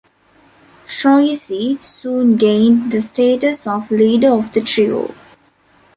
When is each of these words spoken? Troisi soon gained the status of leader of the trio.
Troisi 0.87 1.77
soon 1.85 2.35
gained 2.35 2.91
the 2.91 2.99
status 3.01 3.67
of 3.67 3.91
leader 3.91 4.29
of 4.29 4.51
the 4.51 4.61
trio. 4.61 5.13